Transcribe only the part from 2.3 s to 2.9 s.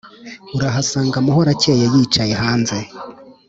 hanze